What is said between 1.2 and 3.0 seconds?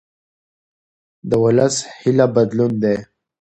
د ولس هیله بدلون دی